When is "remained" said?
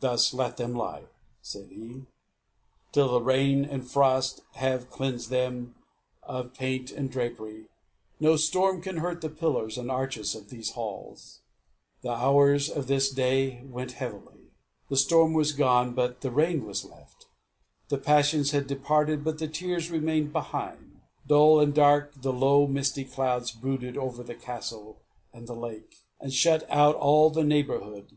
19.90-20.32